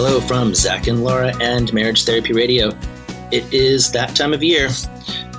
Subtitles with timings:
[0.00, 2.68] Hello from Zach and Laura and Marriage Therapy Radio.
[3.32, 4.68] It is that time of year.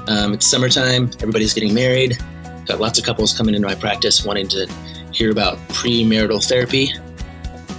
[0.09, 1.09] Um, it's summertime.
[1.21, 2.17] Everybody's getting married.
[2.65, 4.69] Got lots of couples coming into my practice wanting to
[5.13, 6.91] hear about premarital therapy.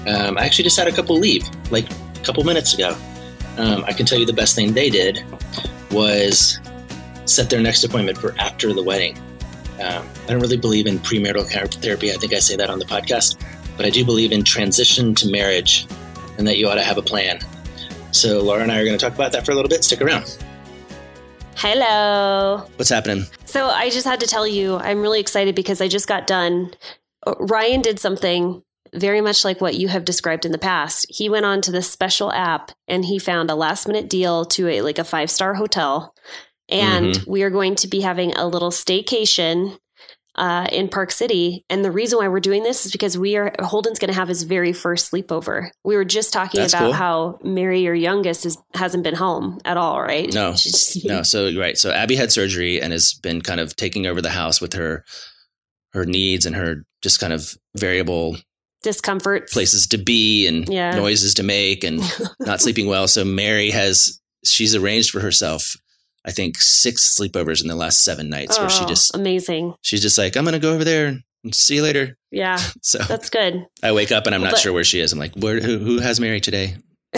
[0.08, 2.96] Um, I actually just had a couple leave like a couple minutes ago.
[3.58, 5.22] Um, I can tell you the best thing they did
[5.90, 6.60] was
[7.26, 9.18] set their next appointment for after the wedding.
[9.82, 11.46] Um, I don't really believe in premarital
[11.82, 12.10] therapy.
[12.10, 13.36] I think I say that on the podcast,
[13.76, 15.86] but I do believe in transition to marriage
[16.40, 17.38] and that you ought to have a plan.
[18.12, 19.84] So, Laura and I are going to talk about that for a little bit.
[19.84, 20.38] Stick around.
[21.54, 22.66] Hello.
[22.76, 23.26] What's happening?
[23.44, 26.72] So, I just had to tell you, I'm really excited because I just got done.
[27.26, 28.62] Uh, Ryan did something
[28.94, 31.06] very much like what you have described in the past.
[31.10, 34.66] He went on to this special app and he found a last minute deal to
[34.66, 36.14] a like a five star hotel.
[36.70, 37.30] And mm-hmm.
[37.30, 39.78] we are going to be having a little staycation
[40.36, 41.64] uh, in Park City.
[41.68, 44.28] And the reason why we're doing this is because we are Holden's going to have
[44.28, 45.70] his very first sleepover.
[45.84, 46.92] We were just talking That's about cool.
[46.92, 50.32] how Mary, your youngest, is hasn't been home at all, right?
[50.32, 50.54] No,
[51.04, 51.22] no.
[51.22, 51.76] So right.
[51.76, 55.04] So Abby had surgery and has been kind of taking over the house with her
[55.92, 58.36] her needs and her just kind of variable
[58.82, 60.92] discomfort places to be and yeah.
[60.92, 62.00] noises to make and
[62.40, 63.08] not sleeping well.
[63.08, 65.76] So Mary has she's arranged for herself
[66.24, 69.74] I think six sleepovers in the last seven nights oh, where she oh, just amazing.
[69.82, 71.06] She's just like, I'm gonna go over there
[71.44, 72.16] and see you later.
[72.30, 72.56] Yeah.
[72.82, 73.66] so that's good.
[73.82, 75.12] I wake up and I'm not but, sure where she is.
[75.12, 76.76] I'm like, where who, who has Mary today?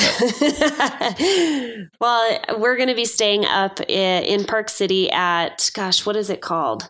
[2.00, 6.40] well, we're going to be staying up in Park City at gosh, what is it
[6.40, 6.88] called?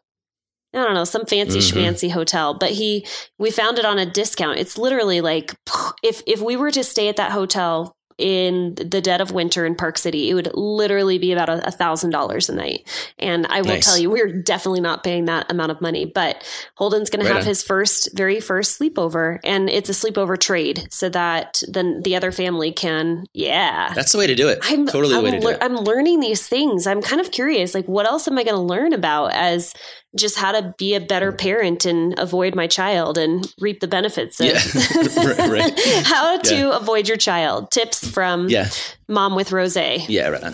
[0.75, 1.79] I don't know, some fancy mm-hmm.
[1.79, 3.07] schmancy hotel, but he
[3.39, 4.59] we found it on a discount.
[4.59, 5.55] It's literally like
[6.03, 9.75] if if we were to stay at that hotel in the dead of winter in
[9.75, 12.89] Park City, it would literally be about a thousand dollars a night.
[13.19, 13.85] And I will nice.
[13.85, 16.05] tell you, we're definitely not paying that amount of money.
[16.05, 16.45] But
[16.77, 17.49] Holden's going right to have on.
[17.49, 22.33] his first, very first sleepover, and it's a sleepover trade, so that then the other
[22.33, 24.59] family can, yeah, that's the way to do it.
[24.63, 25.59] I'm totally I'm the way to do it.
[25.61, 26.87] I'm learning these things.
[26.87, 29.75] I'm kind of curious, like, what else am I going to learn about as
[30.17, 31.39] just how to be a better mm.
[31.39, 34.53] parent and avoid my child and reap the benefits of yeah.
[35.17, 35.81] right, right.
[36.05, 36.77] how to yeah.
[36.77, 38.69] avoid your child tips from yeah.
[39.09, 40.53] mom with rose yeah right on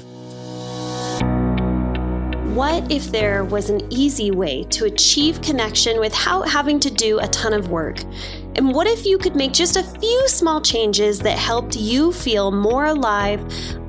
[2.58, 7.28] what if there was an easy way to achieve connection without having to do a
[7.28, 7.98] ton of work?
[8.58, 12.50] And what if you could make just a few small changes that helped you feel
[12.50, 13.40] more alive,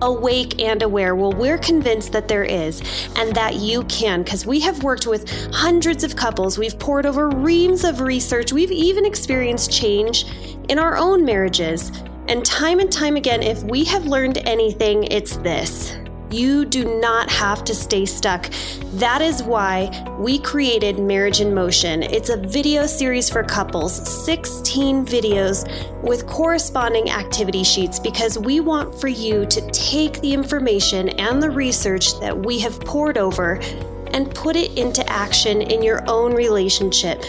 [0.03, 1.15] awake, and aware?
[1.15, 2.83] Well, we're convinced that there is
[3.15, 6.59] and that you can because we have worked with hundreds of couples.
[6.59, 8.53] We've pored over reams of research.
[8.53, 10.25] We've even experienced change
[10.69, 11.91] in our own marriages.
[12.27, 15.97] And time and time again, if we have learned anything, it's this
[16.31, 18.49] you do not have to stay stuck.
[18.93, 19.89] That is why
[20.19, 22.03] we created Marriage in Motion.
[22.03, 25.67] It's a video series for couples, 16 videos
[26.03, 31.49] with corresponding activity sheets because we want for you to take the information and the
[31.49, 33.59] research that we have pored over
[34.13, 37.23] and put it into action in your own relationship.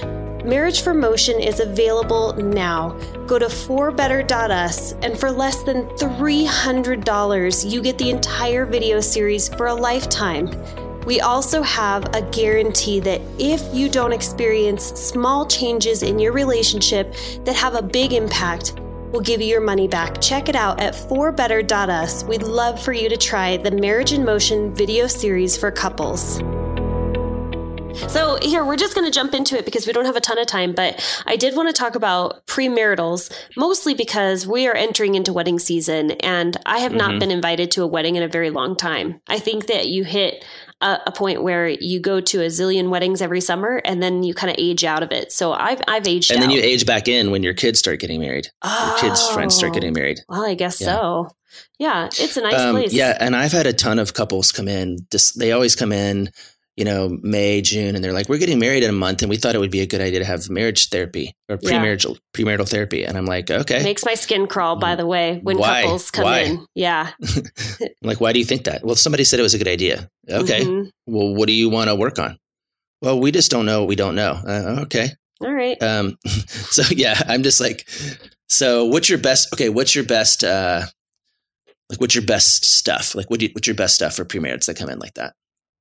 [0.45, 2.91] Marriage for Motion is available now.
[3.27, 9.67] Go to forbetter.us, and for less than $300, you get the entire video series for
[9.67, 10.51] a lifetime.
[11.05, 17.15] We also have a guarantee that if you don't experience small changes in your relationship
[17.45, 18.81] that have a big impact,
[19.13, 20.21] we'll give you your money back.
[20.21, 22.25] Check it out at forbetter.us.
[22.25, 26.41] We'd love for you to try the Marriage in Motion video series for couples.
[28.09, 30.39] So, here, we're just going to jump into it because we don't have a ton
[30.39, 35.15] of time, but I did want to talk about premaritals, mostly because we are entering
[35.15, 37.21] into wedding season and I have not Mhm.
[37.21, 39.21] been invited to a wedding in a very long time.
[39.29, 40.45] I think that you hit
[40.81, 44.35] a, a point where you go to a zillion weddings every summer and then you
[44.35, 45.31] kind of age out of it.
[45.33, 46.41] So, I've, I've aged And out.
[46.43, 48.49] then you age back in when your kids start getting married.
[48.65, 49.75] Your kids' friends start Oh.
[49.75, 50.21] getting married.
[50.29, 50.87] Well, I guess Yeah.
[50.97, 51.29] so.
[51.79, 52.93] Yeah, it's a nice Um, place.
[52.93, 54.99] yeah, and I've had a ton of couples come in.
[55.11, 56.31] This, they always come in,
[56.81, 59.37] you know, May, June, and they're like, "We're getting married in a month, and we
[59.37, 61.71] thought it would be a good idea to have marriage therapy or Yeah.
[61.71, 65.59] premarital premarital therapy." And I'm like, "Okay." Makes my skin crawl, by the way, when
[65.59, 65.83] Why?
[65.83, 66.41] couples come Why?
[66.41, 66.67] in.
[66.75, 67.11] Yeah.
[68.03, 70.09] Like, "Why do you think that?" Well, somebody said it was a good idea.
[70.29, 70.63] Okay.
[70.63, 70.91] Mhm.
[71.07, 72.39] Well, what do you want to work on?
[73.03, 74.33] Well, we just don't know what we don't know.
[74.33, 75.11] Uh, okay.
[75.43, 75.81] All right.
[75.83, 76.17] Um,
[76.71, 77.87] so yeah, I'm just like,
[78.49, 79.53] so what's your best?
[79.55, 80.45] Okay, what's your best?
[80.45, 80.87] uh
[81.91, 83.15] Like, what's your best stuff?
[83.15, 85.35] Like, what do you, what's your best stuff for premarriage that come in like that?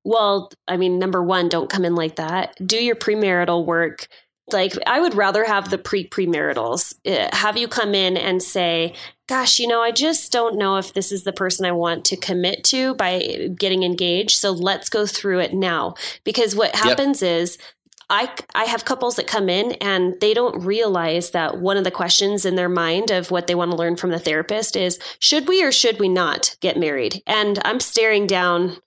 [0.04, 2.56] Well, I mean, number one, don't come in like that.
[2.66, 4.08] Do your premarital work.
[4.52, 6.96] Like, I would rather have the pre premaritals.
[7.06, 8.96] Uh, Have you come in and say,
[9.28, 12.18] gosh, you know, I just don't know if this is the person I want to
[12.18, 14.38] commit to by getting engaged.
[14.38, 15.94] So let's go through it now.
[16.24, 17.60] Because what happens is,
[18.10, 21.92] I, I have couples that come in and they don't realize that one of the
[21.92, 25.48] questions in their mind of what they want to learn from the therapist is should
[25.48, 27.22] we or should we not get married?
[27.28, 28.78] And I'm staring down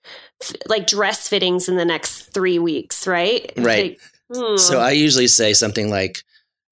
[0.67, 3.49] like dress fittings in the next three weeks, right?
[3.55, 3.97] Right.
[4.29, 4.57] Like, hmm.
[4.57, 6.21] So I usually say something like,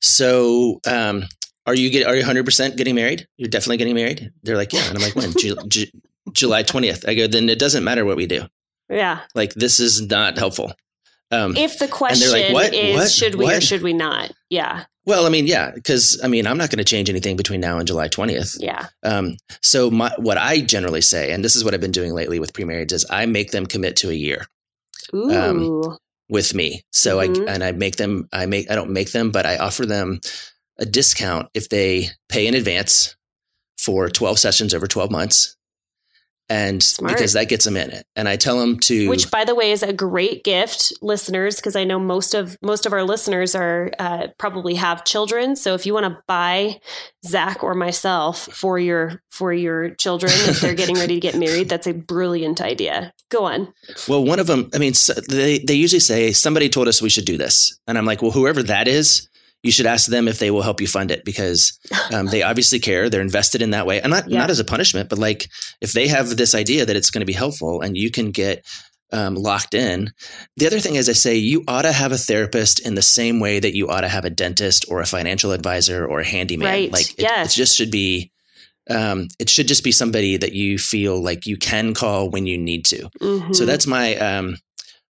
[0.01, 1.23] "So, um,
[1.65, 3.27] are you get are you 100 percent getting married?
[3.37, 5.31] You're definitely getting married." They're like, "Yeah," and I'm like, "When?
[5.33, 5.91] Ju- Ju-
[6.33, 8.45] July 20th." I go, "Then it doesn't matter what we do.
[8.89, 9.19] yeah.
[9.35, 10.73] Like, this is not helpful."
[11.31, 12.73] Um, If the question like, "What?
[12.73, 13.09] is What?
[13.11, 14.31] should we or should we not?
[14.49, 14.83] Yeah.
[15.05, 17.77] well, I mean, yeah, because I mean, I'm not going to change anything between now
[17.77, 18.57] and July 20th.
[18.59, 18.87] Yeah.
[19.03, 22.39] Um, so my, what I generally say, and this is what I've been doing lately
[22.39, 24.45] with pre-marriage, is I make them commit to a year
[25.15, 25.31] Ooh.
[25.31, 25.97] Um,
[26.29, 26.83] with me.
[26.91, 27.47] So Mhm.
[27.47, 28.27] I and I make them.
[28.31, 28.69] I make.
[28.69, 30.19] I don't make them, but I offer them
[30.77, 33.15] a discount if they pay in advance
[33.77, 35.55] for 12 sessions over 12 months,
[36.49, 37.15] and Smart.
[37.15, 38.05] because that gets them in it.
[38.15, 39.09] And I tell them to.
[39.09, 42.85] Which, by the way, is a great gift, listeners, because I know most of most
[42.85, 45.55] of our listeners are uh, probably have children.
[45.55, 46.79] So if you want to buy
[47.25, 51.69] Zach or myself for your for your children if they're getting ready to get married,
[51.69, 53.13] that's a brilliant idea.
[53.29, 53.73] Go on.
[54.07, 57.09] Well, one of them, I mean, so they, they usually say, somebody told us we
[57.09, 57.79] should do this.
[57.87, 59.29] And I'm like, well, whoever that is,
[59.63, 61.77] you should ask them if they will help you fund it because
[62.13, 63.09] um, they obviously care.
[63.09, 64.01] They're invested in that way.
[64.01, 64.39] And not, Yeah.
[64.39, 65.49] not as a punishment, but like
[65.81, 68.65] if they have this idea that it's going to be helpful and you can get
[69.13, 70.09] um, locked in.
[70.55, 73.41] The other thing is, I say you ought to have a therapist in the same
[73.41, 76.67] way that you ought to have a dentist or a financial advisor or a handyman.
[76.69, 76.91] Right.
[76.91, 77.53] Like it, Yes.
[77.53, 78.31] it just should be.
[78.89, 82.57] Um, it should just be somebody that you feel like you can call when you
[82.57, 83.09] need to.
[83.21, 83.55] Mhm.
[83.55, 84.57] So that's my um,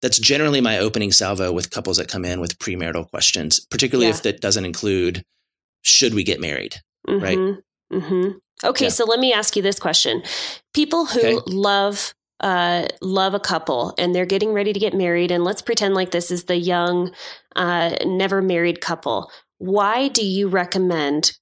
[0.01, 4.15] that's generally my opening salvo with couples that come in with premarital questions, particularly Yeah.
[4.15, 5.23] if that doesn't include
[5.81, 6.75] should we get married?
[7.07, 7.37] right.
[7.91, 8.27] hmm
[8.63, 8.89] Okay, Yeah.
[8.89, 10.21] so let me ask you this question:
[10.73, 11.39] People who Okay.
[11.47, 15.93] love uh, love a couple and they're getting ready to get married, and let's pretend
[15.93, 17.11] like this is the young,
[17.55, 19.29] uh, never married couple.
[19.57, 21.37] Why do you recommend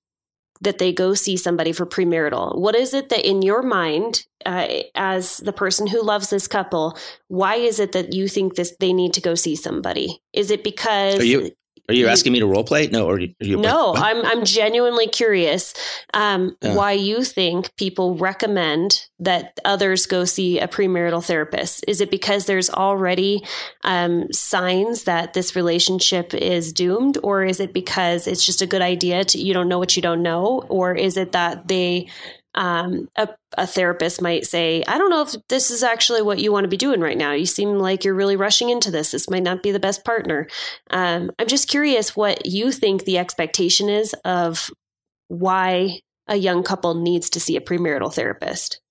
[0.62, 2.58] that they go see somebody for premarital?
[2.58, 6.98] What is it that in your mind, uh, as the person who loves this couple,
[7.28, 10.22] why is it that you think this they need to go see somebody?
[10.34, 11.52] Is it because you
[11.90, 12.88] are you You- asking me to role play?
[12.88, 14.00] No, or are you, are you no, what?
[14.00, 15.74] I'm I'm genuinely curious
[16.14, 21.84] um, why you think people recommend that others go see a premarital therapist.
[21.88, 23.44] Is it because there's already
[23.84, 28.82] um, signs that this relationship is doomed, or is it because it's just a good
[28.82, 32.08] idea to you don't know what you don't know, or is it that they
[32.56, 36.52] um, a, a therapist might say, I don't know if this is actually what you
[36.52, 37.34] want to be doing right now.
[37.34, 39.12] You seem like you're really rushing into this.
[39.12, 40.48] This might not be the best partner.
[40.90, 44.70] Um, I'm just curious what you think the expectation is of
[45.28, 48.82] why a young couple needs to see a premarital therapist.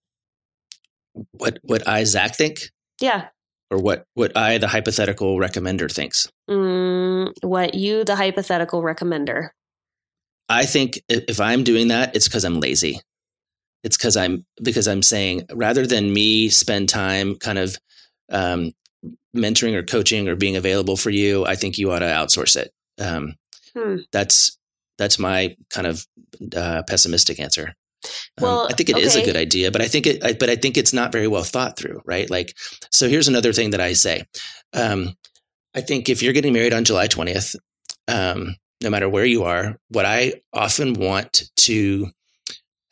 [1.33, 2.71] what what I Zach think,
[3.01, 3.29] Yeah.
[3.71, 6.29] or what what I the hypothetical recommender thinks.
[6.49, 9.49] Mm, what you, the hypothetical recommender.
[10.49, 13.01] I think if I'm doing that, it's because I'm lazy.
[13.87, 17.77] It's because I'm because I'm saying rather than me spend time kind of
[18.31, 18.73] um,
[19.35, 22.73] mentoring or coaching or being available for you, I think you ought to outsource it.
[23.01, 23.37] Um,
[23.77, 23.97] Hmm.
[24.11, 24.59] That's
[24.99, 26.07] that's my kind of
[26.57, 27.75] uh, pessimistic answer.
[28.39, 30.49] Um, Well, I think it is a good idea, but I think it, I, but
[30.49, 32.31] I think it's not very well thought through, right?
[32.31, 32.57] Like,
[32.91, 34.25] so here's another thing that I say.
[34.73, 35.15] Um,
[35.75, 37.57] I think if you're getting married on July 20th,
[38.09, 42.09] um, no matter where you are, what I often want to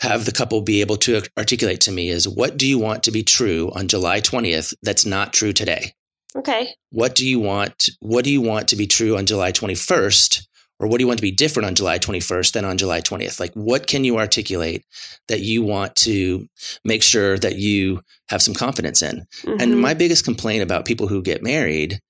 [0.04, 3.10] have the couple be able to articulate to me is what do you want to
[3.10, 5.94] be true on July 20th that's not true today?
[6.36, 6.74] Okay.
[6.90, 7.88] What do you want?
[8.00, 10.46] What do you want to be true on July 21st?
[10.80, 13.38] Or what do you want to be different on July 21st than on July 20th?
[13.38, 14.84] Like, what can you articulate
[15.28, 16.48] that you want to
[16.84, 19.24] make sure that you have some confidence in?
[19.44, 19.62] Mhm.
[19.62, 22.00] And my biggest complaint about people who get married,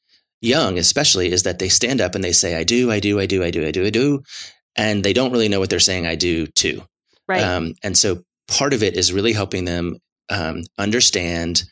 [0.41, 3.27] young especially, is that they stand up and they say, I do, I do, I
[3.27, 4.23] do, I do, I do, I do.
[4.77, 6.83] And they don't really know what they're saying I do to.
[7.29, 7.43] Right.
[7.43, 9.97] Um, and so part of it is really helping them
[10.31, 11.65] um, understand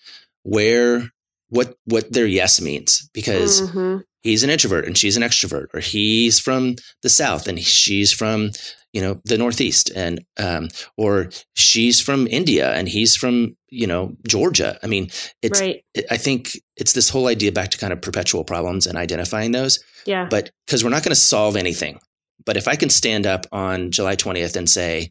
[0.42, 1.08] where
[1.48, 4.02] what what their yes means because Mhm.
[4.22, 8.50] he's an introvert and she's an extrovert, or he's from the south and she's from
[8.92, 14.14] you know the northeast, and um, or she's from India and he's from you know
[14.26, 14.78] Georgia.
[14.82, 15.10] I mean,
[15.42, 15.82] it's right.
[15.94, 19.52] it, I think it's this whole idea back to kind of perpetual problems and identifying
[19.52, 20.26] those, Yeah.
[20.30, 22.00] but because we're not going to solve anything.
[22.44, 25.10] But if I can stand up on July 20th and say,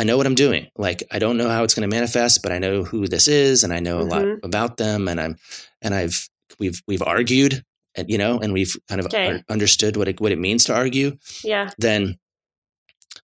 [0.00, 0.68] I know what I'm doing.
[0.76, 3.64] Like I don't know how it's going to manifest, but I know who this is,
[3.64, 4.38] and I know a lot Mhm.
[4.42, 5.36] about them, and I'm
[5.82, 6.28] and I've
[6.58, 7.62] we've we've argued,
[7.94, 9.26] and you know, and we've kind of Okay.
[9.28, 11.18] un- understood what it what it means to argue.
[11.44, 11.70] Yeah.
[11.78, 12.16] Then,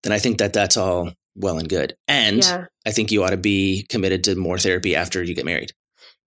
[0.04, 2.66] then I think that that's all well and good, and Yeah.
[2.86, 5.74] I think you ought to be committed to more therapy after you get married.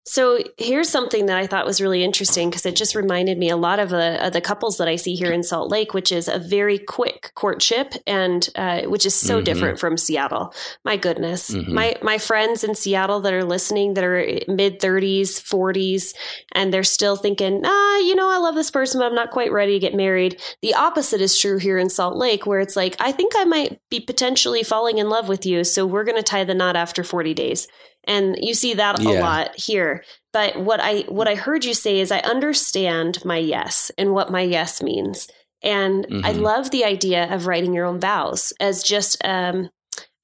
[0.06, 3.56] So here's something that I thought was really interesting because it just reminded me a
[3.56, 6.28] lot of the, of the couples that I see here in Salt Lake, which is
[6.28, 9.44] a very quick courtship, and uh, which is so Mhm.
[9.44, 10.52] different from Seattle.
[10.84, 11.68] My goodness, Mhm.
[11.68, 16.12] my my friends in Seattle that are listening that are mid 30s, 40s,
[16.52, 19.52] and they're still thinking, ah, you know, I love this person, but I'm not quite
[19.52, 20.38] ready to get married.
[20.60, 23.80] The opposite is true here in Salt Lake, where it's like, I think I might
[23.88, 27.02] be potentially falling in love with you, so we're going to tie the knot after
[27.02, 27.68] 40 days.
[28.06, 30.04] And you see that a lot here.
[30.32, 34.30] But what I what I heard you say is I understand my yes and what
[34.30, 35.28] my yes means.
[35.62, 36.42] And I Mhm.
[36.42, 39.70] love the idea of writing your own vows as just um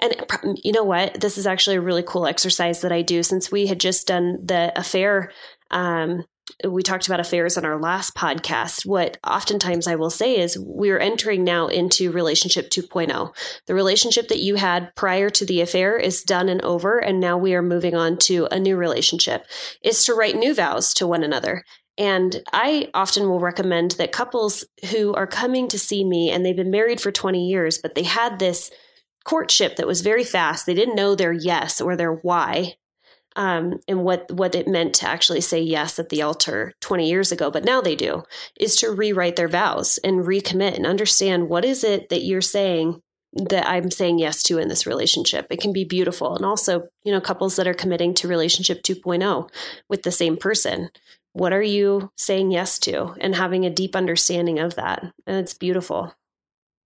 [0.02, 0.14] and
[0.64, 1.20] you know what?
[1.20, 4.38] This is actually a really cool exercise that I do since we had just done
[4.44, 5.30] the affair
[5.70, 6.24] um
[6.64, 8.84] we talked about affairs on our last podcast.
[8.84, 13.34] What oftentimes I will say is we're entering now into relationship 2.0.
[13.66, 17.38] The relationship that you had prior to the affair is done and over, and now
[17.38, 19.46] we are moving on to a new relationship.
[19.82, 21.64] Is to write new vows to one another.
[21.98, 26.56] And I often will recommend that couples who are coming to see me and they've
[26.56, 28.70] been married for 20 years, but they had this
[29.24, 30.64] courtship that was very fast.
[30.64, 32.76] They didn't know their yes or their why
[33.40, 37.32] um, and what what it meant to actually say yes at the altar 20 years
[37.32, 38.22] ago, but now they do,
[38.58, 43.00] is to rewrite their vows and recommit and understand what is it that you're saying
[43.32, 45.46] that I'm saying yes to in this relationship.
[45.48, 46.36] It can be beautiful.
[46.36, 49.48] And also, you know, couples that are committing to relationship 2.0
[49.88, 50.90] with the same person.
[51.32, 53.14] What are you saying yes to?
[53.20, 55.02] And having a deep understanding of that.
[55.26, 56.12] And it's beautiful.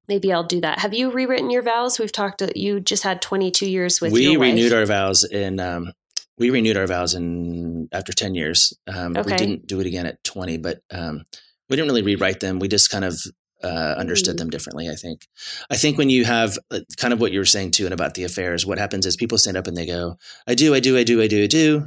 [0.06, 0.80] Maybe I'll do that.
[0.80, 1.98] Have you rewritten your vows?
[1.98, 4.50] We've talked, you just had 22 years with we your wife.
[4.50, 5.92] renewed our vows in um,
[6.38, 9.30] we renewed our vows in after 10 years um, Okay.
[9.30, 11.24] we didn't do it again at 20 but um,
[11.68, 13.14] we didn't really rewrite them we just kind of
[13.62, 14.38] uh, understood Mm.
[14.40, 15.26] them differently i think
[15.70, 18.14] i think when you have uh, kind of what you were saying too and about
[18.14, 20.98] the affairs what happens is people stand up and they go i do i do
[20.98, 21.86] i do i do i do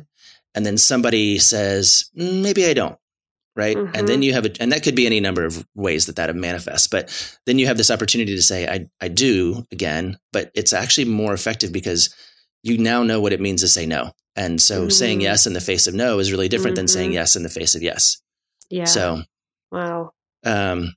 [0.55, 2.97] and then somebody says "Mm, maybe i don't
[3.55, 3.91] right Mhm.
[3.95, 6.35] and then you have a and that could be any number of ways that that
[6.35, 7.09] manifests but
[7.45, 11.33] then you have this opportunity to say i i do again but it's actually more
[11.33, 12.09] effective because
[12.63, 15.23] you now know what it means to say no and so saying Mhm.
[15.23, 17.15] yes in the face of no is really different than saying Mhm.
[17.15, 18.17] yes in the face of yes
[18.69, 18.85] Yeah.
[18.85, 19.23] so
[19.71, 20.11] wow.
[20.45, 20.93] um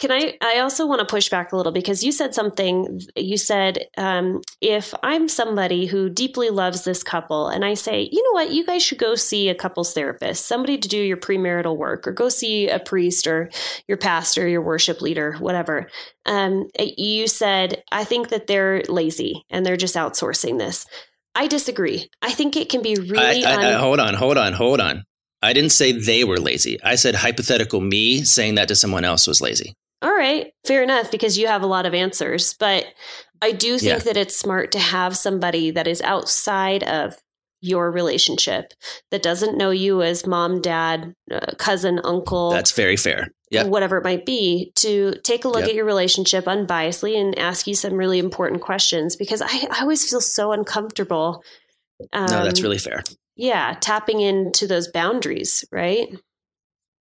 [0.00, 0.36] Can I?
[0.42, 3.00] I also want to push back a little because you said something.
[3.14, 8.20] You said, um, if I'm somebody who deeply loves this couple and I say, you
[8.24, 11.76] know what, you guys should go see a couples therapist, somebody to do your premarital
[11.76, 13.48] work, or go see a priest or
[13.86, 15.88] your pastor, your worship leader, whatever.
[16.26, 20.84] Um, you said, I think that they're lazy and they're just outsourcing this.
[21.34, 22.10] I disagree.
[22.20, 23.44] I think it can be really.
[23.44, 25.04] I, I, un- hold on hold on hold on
[25.42, 29.26] i didn't say they were lazy i said hypothetical me saying that to someone else
[29.26, 32.54] was lazy All right, fair enough, because you have a lot of answers.
[32.58, 32.86] But
[33.40, 34.12] I do think Yeah.
[34.12, 37.14] that it's smart to have somebody that is outside of
[37.60, 38.72] your relationship
[39.12, 43.96] that doesn't know you as mom, dad, uh, cousin, uncle, that's very fair yeah whatever
[43.98, 45.68] it might be, to take a look Yep.
[45.68, 50.08] at your relationship unbiasedly and ask you some really important questions because I, I always
[50.08, 51.44] feel so uncomfortable.
[52.12, 53.04] Um, no that's really fair
[53.36, 56.08] yeah, tapping into those boundaries, right?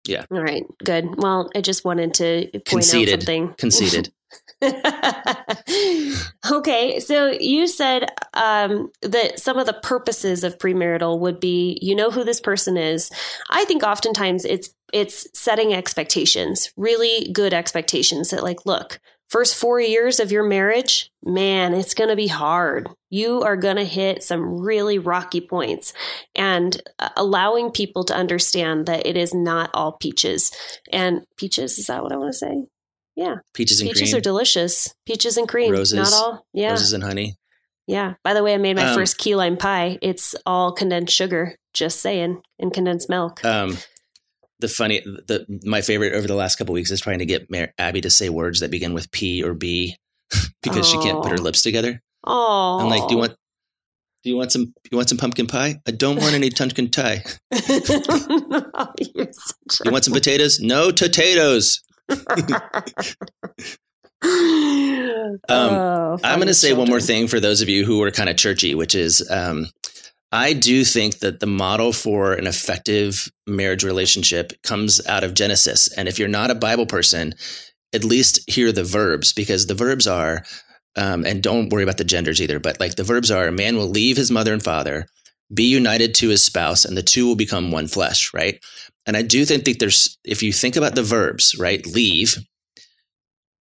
[0.08, 0.26] Yeah.
[0.32, 0.66] All right.
[0.84, 1.22] Good.
[1.22, 3.14] Well, I just wanted to point Conceded.
[3.14, 3.54] out something.
[3.58, 4.12] Conceded.
[6.52, 11.96] okay, so you said um, that some of the purposes of premarital would be you
[11.96, 13.12] know who this person is.
[13.50, 19.80] I think oftentimes it's it's setting expectations, really good expectations that like, look, first 4
[19.80, 22.90] years of your marriage, man, it's going to be hard.
[23.10, 25.94] You are going to hit some really rocky points
[26.36, 30.52] and uh, allowing people to understand that it is not all peaches.
[30.92, 32.64] And peaches is that what I want to say?
[33.16, 33.36] Yeah.
[33.54, 34.18] Peaches and Peaches cream.
[34.18, 34.94] are delicious.
[35.06, 35.72] Peaches and cream.
[35.72, 35.98] Roses.
[36.00, 36.46] Not all.
[36.54, 36.72] Yeah.
[36.72, 37.36] Roses and honey.
[37.88, 38.14] Yeah.
[38.24, 39.98] By the way, I made my Um, first key lime pie.
[40.02, 43.44] It's all condensed sugar, just saying, and condensed milk.
[43.44, 43.78] Um,
[44.62, 48.02] the funny, the my favorite over the last couple weeks is trying to get Abby
[48.02, 49.98] to say words that begin with P or B
[50.64, 52.02] because she can't put her lips together.
[52.24, 52.80] Oh.
[52.80, 53.36] I'm like, do you want,
[54.24, 55.82] do you want some, you want some pumpkin pie?
[55.88, 57.24] I don't want any pumpkin pie.
[57.52, 57.76] Such
[59.84, 60.60] You want some potatoes?
[60.60, 61.82] No potatoes.
[64.24, 68.30] Oh, I'm going to say one more thing for those of you who are kind
[68.30, 69.66] of churchy, which is um,
[70.32, 75.92] I do think that the model for an effective marriage relationship comes out of Genesis.
[75.94, 77.34] And if you're not a Bible person,
[77.94, 80.46] at least hear the verbs because the verbs are,
[80.96, 83.76] um, and don't worry about the genders either, but like the verbs are a man
[83.76, 85.06] will leave his mother and father,
[85.54, 88.64] be united to his spouse, and the two will become one flesh, right?
[89.06, 92.38] And I do think that there's, if you think about the verbs, right, leave,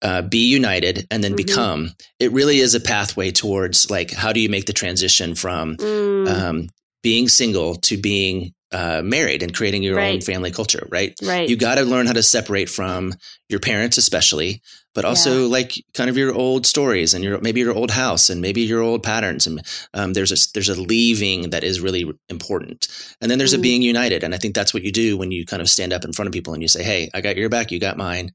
[0.03, 1.37] uh, be united, and then Mhm.
[1.37, 5.77] become, it really is a pathway towards like, how do you make the transition from
[5.77, 6.69] Mm, um,
[7.03, 11.15] being single to being uh, married and creating your own family culture, right?
[11.23, 11.49] right.
[11.49, 13.13] You got to learn how to separate from
[13.49, 14.63] your parents, especially,
[14.95, 18.41] but also like kind of your old stories and your maybe your old house and
[18.41, 19.47] maybe your old patterns.
[19.49, 19.61] And
[19.93, 22.87] um, there's a there's a leaving that is really important,
[23.21, 23.63] and then there's a Mm.
[23.63, 24.23] being united.
[24.23, 26.29] And I think that's what you do when you kind of stand up in front
[26.29, 28.31] of people and you say, "Hey, I got your back, you got mine.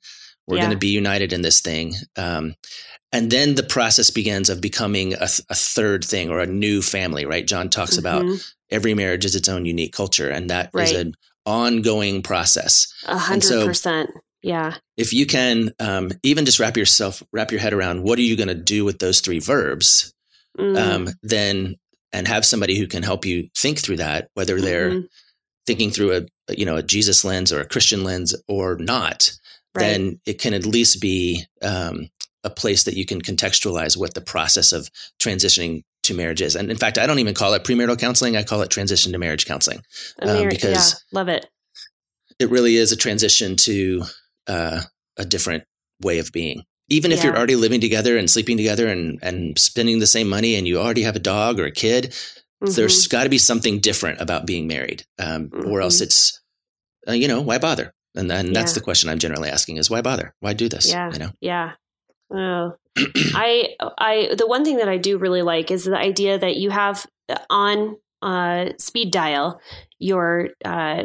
[0.47, 0.63] We're Yeah.
[0.63, 2.55] going to be united in this thing." Um,
[3.11, 6.81] and then the process begins of becoming a, th- a third thing or a new
[6.81, 7.47] family, right?
[7.47, 8.45] John talks about Mhm.
[8.69, 10.95] every marriage is its own unique culture, and that is Right.
[10.95, 12.87] an ongoing process.
[13.05, 14.09] a hundred percent.
[14.41, 14.75] Yeah.
[14.97, 18.35] If you can um, even just wrap yourself wrap your head around what are you
[18.35, 20.11] going to do with those three verbs,
[20.57, 21.75] Mm, um, then
[22.13, 25.07] and have somebody who can help you think through that, whether they're mhm.
[25.67, 26.15] thinking through
[26.47, 29.31] a you know a Jesus lens or a Christian lens or not,
[29.75, 29.81] Right.
[29.83, 32.09] then it can at least be um,
[32.43, 36.55] a place that you can contextualize what the process of transitioning to marriage is.
[36.55, 39.17] And in fact, I don't even call it premarital counseling; I call it transition to
[39.17, 39.81] marriage counseling.
[40.21, 41.47] Um, mar- because- yeah, love it.
[42.39, 44.03] it really is a transition to
[44.47, 44.81] uh,
[45.17, 45.63] a different
[46.01, 46.63] way of being.
[46.89, 50.53] Even if you're already living together and sleeping together and, and spending the same money
[50.55, 52.13] and you already have a dog or a kid,
[52.63, 52.75] Mhm.
[52.75, 55.03] there's got to be something different about being married.
[55.17, 56.01] Um, Or else Mhm.
[56.03, 56.39] it's,
[57.07, 57.94] uh, you know, why bother?
[58.15, 60.33] And then that's the question I'm generally asking is why bother?
[60.39, 60.89] Why do this?
[60.89, 61.11] Yeah.
[61.11, 61.31] You know?
[61.41, 61.71] Yeah.
[62.33, 62.73] Oh.
[62.97, 66.69] I I the one thing that I do really like is the idea that you
[66.69, 67.05] have
[67.49, 69.59] on uh, speed dial
[69.99, 71.03] your uh,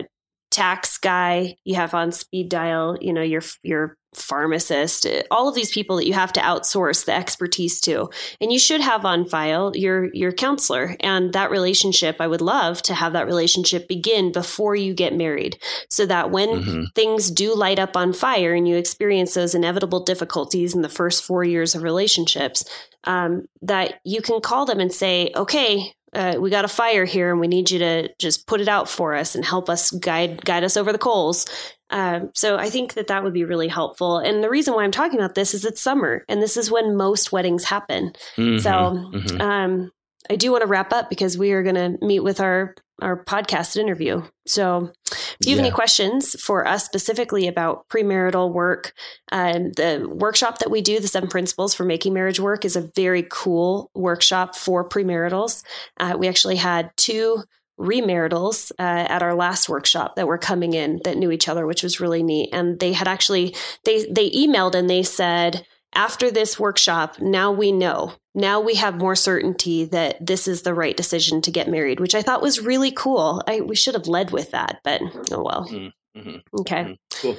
[0.60, 5.70] tax guy, you have on speed dial, you know, your your pharmacist, all of these
[5.70, 8.10] people that you have to outsource the expertise to.
[8.40, 12.16] And you should have on file your your counselor and that relationship.
[12.18, 16.48] I would love to have that relationship begin before you get married so that when
[16.48, 16.84] Mhm.
[16.94, 21.22] things do light up on fire and you experience those inevitable difficulties in the first
[21.22, 22.64] four years of relationships,
[23.04, 27.30] um, that you can call them and say, okay, uh, we got a fire here
[27.30, 30.44] and we need you to just put it out for us and help us guide
[30.44, 31.46] guide us over the coals.
[31.90, 34.18] Um, so I think that that would be really helpful.
[34.18, 36.96] And the reason why I'm talking about this is it's summer and this is when
[36.96, 38.12] most weddings happen.
[38.36, 38.60] Mhm.
[38.60, 39.40] So Mhm.
[39.40, 39.90] um,
[40.28, 43.24] I do want to wrap up because we are going to meet with our our
[43.24, 44.22] podcast interview.
[44.46, 44.92] So,
[45.40, 48.92] if you have any questions for us specifically about premarital work,
[49.32, 52.90] um, the workshop that we do, the seven principles for making marriage work, is a
[52.94, 55.62] very cool workshop for premaritals.
[55.98, 57.42] Uh, we actually had two
[57.80, 61.82] remaritals uh, at our last workshop that were coming in that knew each other, which
[61.82, 62.50] was really neat.
[62.52, 67.72] And they had actually they they emailed and they said after this workshop, now we
[67.72, 68.12] know.
[68.34, 72.14] Now we have more certainty that this is the right decision to get married, which
[72.14, 73.42] I thought was really cool.
[73.46, 75.00] I, we should have led with that, but
[75.32, 75.66] oh well.
[75.68, 76.42] Mhm.
[76.60, 76.84] Okay.
[76.84, 76.96] Mhm.
[77.14, 77.36] Cool.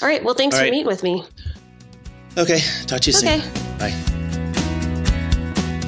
[0.00, 0.24] All right.
[0.24, 0.70] Well, thanks All for right.
[0.72, 1.24] meeting with me.
[2.36, 2.58] Okay.
[2.86, 3.40] Talk to you Okay.
[3.40, 3.78] soon.
[3.78, 4.21] Bye.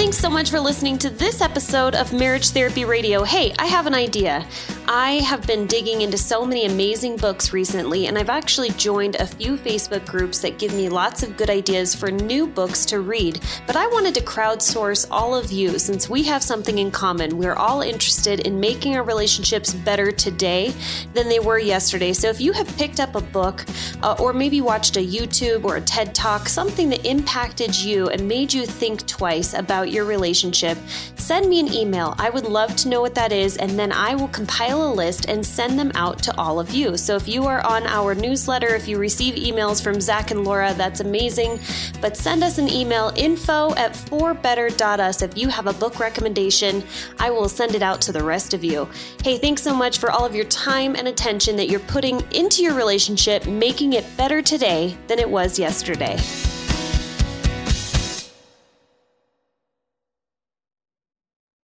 [0.04, 3.24] Thanks so much for listening to this episode of Marriage Therapy Radio.
[3.24, 4.46] Hey, I have an idea.
[4.86, 9.26] I have been digging into so many amazing books recently, and I've actually joined a
[9.26, 13.40] few Facebook groups that give me lots of good ideas for new books to read.
[13.66, 17.38] But I wanted to crowdsource all of you since we have something in common.
[17.38, 20.74] We're all interested in making our relationships better today
[21.14, 22.12] than they were yesterday.
[22.12, 23.64] So if you have picked up a book
[24.04, 28.28] uh, or maybe watched a YouTube or a TED Talk, something that impacted you and
[28.28, 30.76] made you think twice about your relationship,
[31.16, 32.14] send me an email.
[32.18, 35.24] I would love to know what that is, and then I will compile a list
[35.26, 36.98] and send them out to all of you.
[36.98, 40.74] So if you are on our newsletter, if you receive emails from Zach and Laura,
[40.74, 41.58] that's amazing.
[42.02, 46.84] But send us an email info at forbetter.us if you have a book recommendation.
[47.18, 48.86] I will send it out to the rest of you.
[49.22, 52.62] Hey, thanks so much for all of your time and attention that you're putting into
[52.62, 53.46] your relationship,
[53.96, 56.16] it better today than it was yesterday.